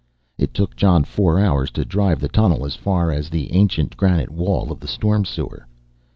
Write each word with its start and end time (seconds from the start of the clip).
It 0.39 0.55
took 0.55 0.75
Jon 0.75 1.03
four 1.03 1.39
hours 1.39 1.69
to 1.77 1.85
drive 1.85 2.19
the 2.21 2.27
tunnel 2.27 2.65
as 2.65 2.73
far 2.75 3.11
as 3.11 3.29
the 3.29 3.53
ancient 3.53 3.95
granite 3.97 4.31
wall 4.31 4.71
of 4.71 4.79
the 4.79 4.87
storm 4.87 5.25
sewer. 5.25 5.67